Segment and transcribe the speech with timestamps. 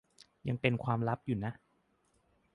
[0.47, 1.51] ยังเป็นความลับอยู่นะ